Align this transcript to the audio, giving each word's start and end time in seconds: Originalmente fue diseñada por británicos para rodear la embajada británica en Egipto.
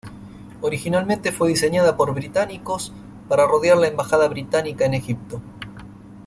Originalmente 0.61 1.31
fue 1.31 1.49
diseñada 1.49 1.95
por 1.95 2.15
británicos 2.15 2.91
para 3.29 3.45
rodear 3.45 3.77
la 3.77 3.87
embajada 3.87 4.27
británica 4.27 4.85
en 4.87 4.95
Egipto. 4.95 5.39